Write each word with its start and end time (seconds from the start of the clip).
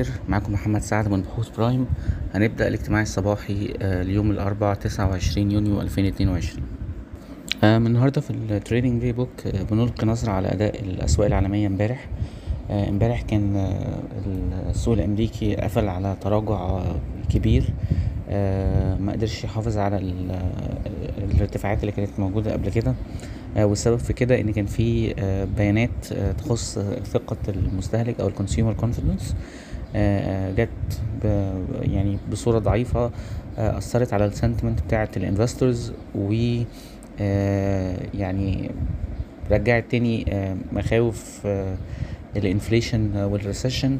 الخير. 0.00 0.14
معاكم 0.28 0.52
محمد 0.52 0.80
سعد 0.80 1.08
من 1.08 1.22
بحوث 1.22 1.48
برايم. 1.56 1.86
هنبدأ 2.34 2.68
الاجتماع 2.68 3.02
الصباحي 3.02 3.74
آه، 3.82 4.02
اليوم 4.02 4.30
الأربعاء 4.30 4.74
تسعة 4.74 5.08
وعشرين 5.10 5.50
يونيو 5.50 5.80
ألفين 5.80 6.06
اتنين 6.06 6.28
وعشرين. 6.28 6.64
من 7.62 7.86
النهاردة 7.86 8.20
في 8.20 8.30
ال 8.30 8.39
trading 8.39 9.00
day 9.00 9.12
book 9.12 9.46
آه، 9.46 9.62
بنلقي 9.62 10.06
نظرة 10.06 10.30
على 10.32 10.52
أداء 10.52 10.80
الأسواق 10.80 11.26
العالمية 11.26 11.66
امبارح. 11.66 12.08
آه، 12.70 12.88
امبارح 12.88 13.22
كان 13.22 13.56
آه، 13.56 14.02
السوق 14.70 14.94
الأمريكي 14.94 15.56
قفل 15.56 15.88
على 15.88 16.16
تراجع 16.20 16.54
آه، 16.54 16.94
كبير. 17.30 17.72
آه، 18.30 18.96
ما 18.98 19.12
قدرش 19.12 19.44
يحافظ 19.44 19.78
على 19.78 19.96
ال- 19.96 20.30
آه، 20.30 21.24
الارتفاعات 21.34 21.80
اللي 21.80 21.92
كانت 21.92 22.10
موجودة 22.18 22.52
قبل 22.52 22.68
كده. 22.70 22.94
آه، 23.56 23.66
والسبب 23.66 23.96
في 23.98 24.12
كده 24.12 24.40
إن 24.40 24.52
كان 24.52 24.66
في 24.66 25.14
آه، 25.18 25.44
بيانات 25.56 26.12
آه، 26.12 26.32
تخص 26.32 26.78
آه، 26.78 27.00
ثقة 27.00 27.36
المستهلك 27.48 28.20
أو 28.20 28.28
ال 28.28 28.33
consumer 28.33 28.72
confidence 28.72 29.34
جت 30.56 30.68
يعني 31.82 32.18
بصورة 32.32 32.58
ضعيفة 32.58 33.10
آه، 33.58 33.78
أثرت 33.78 34.12
على 34.12 34.24
ال 34.24 34.30
sentiment 34.30 34.82
بتاعة 34.82 35.08
ال 35.16 35.24
investors 35.24 35.92
و 36.14 36.34
آه، 37.20 37.96
يعني 38.14 38.70
رجعت 39.50 39.84
تاني 39.90 40.24
آه، 40.28 40.56
مخاوف 40.72 41.46
ال 42.36 42.44
inflation 42.44 43.16
وال 43.16 43.31
recession 43.31 43.98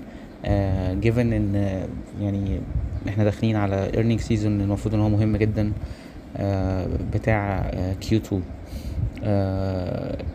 given 1.00 1.32
إن 1.32 1.84
يعني 2.20 2.60
إحنا 3.08 3.24
داخلين 3.24 3.56
على 3.56 3.90
earning 3.94 4.20
season 4.20 4.60
المفروض 4.60 4.94
إن 4.94 5.00
هو 5.00 5.08
مهم 5.08 5.36
جدا 5.36 5.72
بتاع 7.14 7.70
Q 8.00 8.18
2 8.18 8.42
آه، 8.42 8.44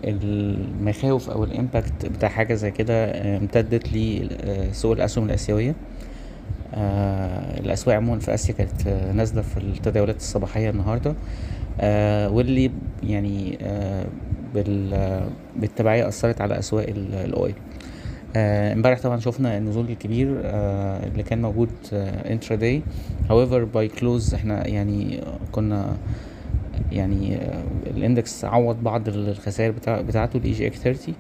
المخاوف 0.03 1.29
أو 1.29 1.43
ال 1.43 1.52
impact 1.52 2.05
بتاع 2.05 2.29
حاجة 2.29 2.53
زي 2.53 2.71
كده 2.71 3.05
آه، 3.05 3.37
امتدت 3.37 3.87
لسوق 3.93 4.91
الأسهم 4.91 5.25
الآسيوية. 5.25 5.75
آه، 6.75 7.59
الأسواق 7.59 7.95
عموما 7.95 8.19
في 8.19 8.33
آسيا 8.33 8.53
كانت 8.53 8.87
آه، 8.87 9.11
نازلة 9.11 9.41
في 9.41 9.57
التداولات 9.57 10.15
الصباحية 10.15 10.69
النهارده. 10.69 11.13
آه، 11.81 12.29
واللي 12.29 12.71
يعني 13.03 13.57
آه، 13.61 14.05
بال- 14.55 14.93
آه، 14.93 15.27
بالتبعية 15.55 16.07
أثرت 16.07 16.41
على 16.41 16.59
أسواق 16.59 16.85
ال- 16.89 17.13
ال 17.15 17.23
oil. 17.23 17.53
آه، 18.35 18.73
امبارح 18.73 18.99
طبعا 19.01 19.19
شفنا 19.19 19.57
النزول 19.57 19.89
الكبير 19.89 20.41
آه، 20.43 21.07
اللي 21.07 21.23
كان 21.23 21.41
موجود 21.41 21.69
intraday 21.93 22.81
however 23.29 23.63
by 23.73 23.87
close 23.87 24.33
إحنا 24.33 24.67
يعني 24.67 25.19
كنا 25.51 25.95
يعني 26.91 27.35
آه، 27.35 27.63
ال 27.87 27.97
index 27.97 28.45
عوض 28.45 28.83
بعض 28.83 29.07
الخسائر 29.07 29.71
بتاع 29.71 30.01
بتاعته 30.01 30.37
ال 30.37 30.51
EGX 30.51 30.79
30 30.79 31.13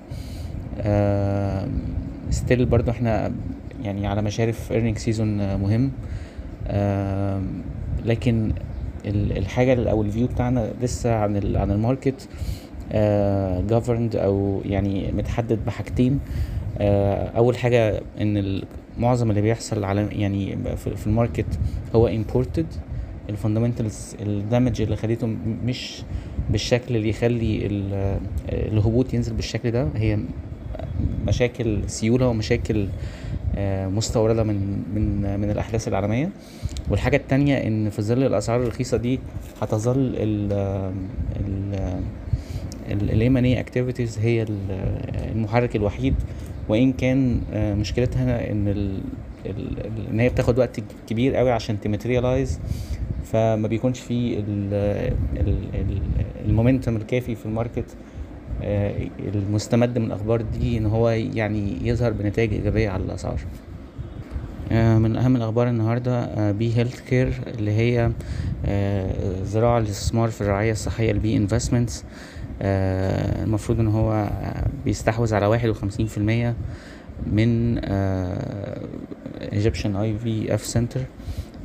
still 2.29 2.65
برضو 2.65 2.91
إحنا 2.91 3.31
يعني 3.83 4.07
على 4.07 4.21
مشارف 4.21 4.73
earning 4.73 4.97
season 4.97 5.55
مهم. 5.55 5.91
لكن 8.05 8.51
ال- 9.05 9.37
الحاجة 9.37 9.73
ال- 9.73 9.87
أو 9.87 10.01
ال 10.01 10.06
view 10.06 10.27
بتاعنا 10.27 10.69
لسه 10.81 11.15
عن 11.15 11.55
عن 11.55 11.71
ال 11.71 11.79
market 11.79 12.27
governed 13.69 14.15
أو 14.15 14.61
يعني 14.65 15.11
متحدد 15.11 15.59
بحاجتين. 15.65 16.19
آه، 16.79 17.27
أول 17.37 17.57
حاجة 17.57 18.01
إن 18.21 18.61
معظم 18.99 19.29
اللي 19.29 19.41
بيحصل 19.41 19.83
على 19.83 20.07
يعني 20.11 20.57
في 20.75 20.95
في 20.95 21.07
ال 21.07 21.13
market 21.13 21.45
هو 21.95 22.09
imported. 22.09 22.65
ال 23.29 23.36
fundamentals 23.36 24.15
ال 24.21 24.30
damage 24.30 24.81
اللي 24.81 24.95
م- 25.27 25.37
مش 25.65 26.01
بالشكل 26.49 26.95
اللي 26.95 27.09
يخلي 27.09 27.65
ال- 27.65 28.19
الهبوط 28.49 29.13
ينزل 29.13 29.33
بالشكل 29.33 29.71
ده 29.71 29.87
هي 29.95 30.19
مشاكل 31.27 31.79
سيولة 31.87 32.27
ومشاكل 32.27 32.87
آه، 33.55 33.87
مستوردة 33.87 34.43
من 34.43 34.83
من 34.95 35.39
من 35.39 35.51
الأحداث 35.51 35.87
العالمية. 35.87 36.29
والحاجة 36.89 37.15
التانية 37.17 37.55
إن 37.67 37.89
في 37.89 38.01
ظل 38.01 38.23
الأسعار 38.23 38.61
الرخيصة 38.61 38.97
دي 38.97 39.19
هتظل 39.61 40.13
ال 40.17 40.53
ال 41.39 42.01
ال 43.11 43.31
M&A 43.37 43.65
activities 43.69 44.19
هي 44.19 44.41
ال- 44.41 44.71
المحرك 45.35 45.75
الوحيد. 45.75 46.15
وإن 46.69 46.93
كان 46.93 47.41
آه، 47.53 47.73
مشكلتها 47.73 48.51
إن 48.51 48.67
ال 48.67 48.99
إن 50.11 50.19
هي 50.19 50.29
بتاخد 50.29 50.59
وقت 50.59 50.79
كبير 51.09 51.35
قوي 51.35 51.51
عشان 51.51 51.79
تماتريالايز 51.79 52.59
فما 53.31 53.67
بيكونش 53.67 53.99
في 53.99 54.43
ال 56.45 56.51
momentum 56.51 56.95
الكافي 56.95 57.35
في 57.35 57.45
ال 57.45 57.51
market 57.51 57.85
آه، 58.63 59.07
المستمد 59.19 59.97
من 59.97 60.05
الأخبار 60.05 60.41
دي 60.41 60.77
إن 60.77 60.85
هو 60.85 61.09
يعني 61.09 61.87
يظهر 61.87 62.11
بنتائج 62.11 62.53
إيجابية 62.53 62.89
على 62.89 63.03
الأسعار. 63.03 63.39
آه، 64.71 64.97
من 64.97 65.15
أهم 65.15 65.35
الأخبار 65.35 65.69
النهارده 65.69 66.51
B 66.51 66.77
Healthcare 66.77 67.33
اللي 67.47 67.71
هي 67.71 68.11
آه، 68.65 69.41
ذراع 69.43 69.77
الاستثمار 69.77 70.29
في 70.29 70.41
الرعاية 70.41 70.71
الصحية 70.71 71.11
ال 71.11 71.24
B 71.24 71.37
Investments. 71.37 72.03
المفروض 72.61 73.79
إن 73.79 73.87
هو 73.87 74.11
آه، 74.11 74.67
بيستحوذ 74.85 75.33
على 75.33 75.45
واحد 75.45 75.69
وخمسين 75.69 76.07
في 76.07 76.17
المية 76.17 76.55
من 77.25 77.77
Egyptian 79.53 79.95
IVF 79.95 80.65
Center 80.65 81.01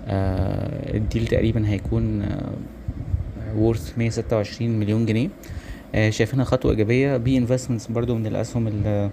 ال 0.06 0.30
deal 0.30 1.26
تقريبا 1.26 1.68
هيكون 1.68 2.26
worth 3.56 3.98
126 3.98 4.70
مليون 4.70 5.06
جنيه. 5.06 5.28
آه، 5.94 6.10
شايفينها 6.10 6.44
خطوة 6.44 6.70
إيجابية. 6.70 7.16
B 7.16 7.38
Investments 7.38 7.86
برضو 7.86 8.14
من 8.14 8.26
الأسهم 8.26 8.66
اللي 8.68 9.10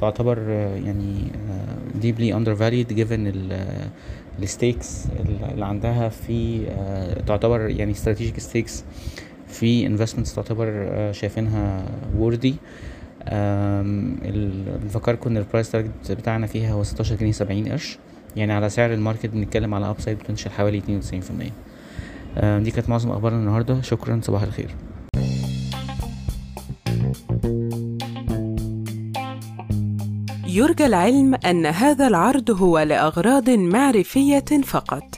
تعتبر 0.00 0.38
آه، 0.48 0.76
يعني 0.76 1.14
deeply 1.94 2.34
undervalued 2.34 2.54
given 2.54 2.92
ال 2.92 3.32
stakes 4.42 5.06
اللي 5.54 5.64
عندها 5.64 6.08
في 6.08 6.66
آه، 6.68 7.20
تعتبر 7.20 7.60
يعني 7.60 7.92
strategic 7.92 8.40
stakes 8.40 8.84
في 9.46 9.86
investments 9.86 10.34
تعتبر 10.34 10.68
آه، 10.68 11.12
شايفينها 11.12 11.84
ووردي 12.16 12.54
بنفكركم 14.82 15.30
إن 15.30 15.36
ال 15.36 15.42
price 15.42 15.70
target 15.70 16.12
بتاعنا 16.12 16.46
فيها 16.46 16.72
هو 16.72 16.82
16 16.82 17.16
جنيه 17.16 17.32
70 17.32 17.68
قرش. 17.68 17.98
يعني 18.38 18.52
على 18.52 18.68
سعر 18.70 18.92
ال 18.94 18.99
market 18.99 19.26
بنتكلم 19.26 19.74
على 19.74 19.90
upside 19.90 20.18
potential 20.18 20.52
حوالي 20.52 20.78
92% 20.78 21.52
آم، 22.38 22.62
دي 22.62 22.70
كانت 22.70 22.88
معظم 22.88 23.10
أخبارنا 23.10 23.38
النهارده. 23.38 23.80
شكرا. 23.82 24.20
صباح 24.22 24.42
الخير. 24.42 24.70
يرجى 30.46 30.86
العلم 30.86 31.34
أن 31.34 31.66
هذا 31.66 32.06
العرض 32.06 32.50
هو 32.50 32.78
لأغراض 32.78 33.50
معرفية 33.50 34.44
فقط، 34.64 35.17